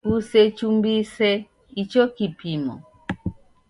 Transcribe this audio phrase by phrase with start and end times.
[0.07, 1.29] Kusechumbise
[1.81, 2.75] icho kipimo.